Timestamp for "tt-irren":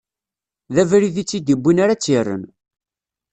1.99-2.43